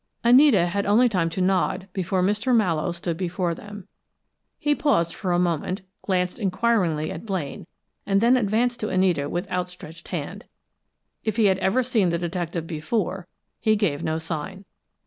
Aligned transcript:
Anita 0.23 0.65
had 0.65 0.87
only 0.87 1.07
time 1.07 1.29
to 1.29 1.41
nod 1.41 1.87
before 1.93 2.23
Mr. 2.23 2.55
Mallowe 2.55 2.91
stood 2.91 3.17
before 3.17 3.53
them. 3.53 3.87
He 4.57 4.73
paused 4.73 5.13
for 5.13 5.31
a 5.31 5.37
moment, 5.37 5.83
glanced 6.01 6.39
inquiringly 6.39 7.11
at 7.11 7.23
Blaine 7.23 7.67
and 8.03 8.19
then 8.19 8.35
advanced 8.35 8.79
to 8.79 8.89
Anita 8.89 9.29
with 9.29 9.47
outstretched 9.51 10.07
hand. 10.07 10.45
If 11.23 11.35
he 11.35 11.45
had 11.45 11.59
ever 11.59 11.83
seen 11.83 12.09
the 12.09 12.17
detective 12.17 12.65
before, 12.65 13.27
he 13.59 13.75
gave 13.75 14.01
no 14.03 14.17
sign. 14.17 14.65